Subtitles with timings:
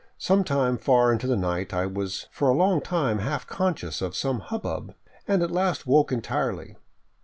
[0.17, 4.39] Some time far into night I was for a long time half conscious of some
[4.39, 4.95] hubbub,
[5.27, 6.75] and at last woke en tirely.